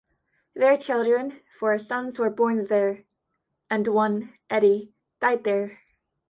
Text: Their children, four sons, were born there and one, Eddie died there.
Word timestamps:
Their 0.55 0.77
children, 0.77 1.41
four 1.51 1.77
sons, 1.77 2.17
were 2.17 2.31
born 2.31 2.65
there 2.65 3.03
and 3.69 3.87
one, 3.87 4.33
Eddie 4.49 4.95
died 5.19 5.43
there. 5.43 5.77